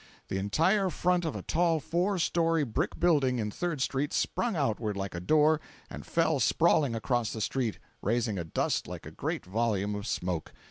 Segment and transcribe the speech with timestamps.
[0.29, 4.97] The entire front of a tall four story brick building in Third street sprung outward
[4.97, 9.45] like a door and fell sprawling across the street, raising a dust like a great
[9.45, 10.53] volume of smoke!